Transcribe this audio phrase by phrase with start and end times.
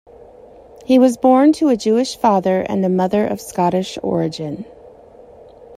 [0.83, 4.65] He was born to a Jewish father and a mother of Scottish origin.